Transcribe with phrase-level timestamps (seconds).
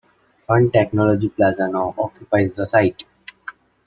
[0.47, 3.03] One Technology Plaza now occupies the site.